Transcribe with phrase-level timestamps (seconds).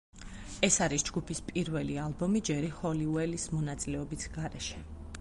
[0.67, 4.87] ეს არის ჯგუფის პირველი ალბომი ჯერი ჰოლიუელის მონაწილეობით გარეშე.